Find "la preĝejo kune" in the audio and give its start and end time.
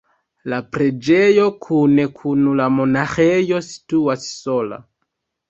0.51-2.05